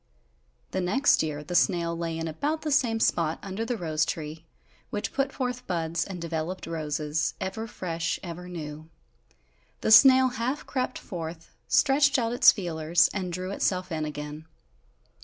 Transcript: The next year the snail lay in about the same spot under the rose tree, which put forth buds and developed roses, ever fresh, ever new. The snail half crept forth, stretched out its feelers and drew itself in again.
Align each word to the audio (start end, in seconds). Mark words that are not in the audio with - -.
The 0.71 0.81
next 0.81 1.21
year 1.21 1.43
the 1.43 1.53
snail 1.53 1.95
lay 1.95 2.17
in 2.17 2.27
about 2.27 2.63
the 2.63 2.71
same 2.71 2.99
spot 2.99 3.37
under 3.43 3.63
the 3.63 3.77
rose 3.77 4.03
tree, 4.03 4.45
which 4.89 5.13
put 5.13 5.31
forth 5.31 5.67
buds 5.67 6.05
and 6.05 6.19
developed 6.19 6.65
roses, 6.65 7.35
ever 7.39 7.67
fresh, 7.67 8.19
ever 8.23 8.49
new. 8.49 8.89
The 9.81 9.91
snail 9.91 10.29
half 10.29 10.65
crept 10.65 10.97
forth, 10.97 11.53
stretched 11.67 12.17
out 12.17 12.33
its 12.33 12.51
feelers 12.51 13.09
and 13.13 13.31
drew 13.31 13.51
itself 13.51 13.91
in 13.91 14.05
again. 14.05 14.47